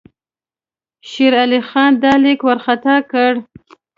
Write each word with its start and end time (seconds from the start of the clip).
شېر 1.09 1.33
علي 1.41 1.59
خان 1.69 1.91
دا 2.03 2.13
لیک 2.23 2.39
وارخطا 2.45 2.95
کړ. 3.11 3.31